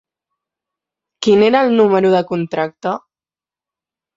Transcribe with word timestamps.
Quin 1.27 1.45
era 1.49 1.61
el 1.67 1.75
número 1.81 2.11
de 2.15 2.25
contracte? 2.33 2.95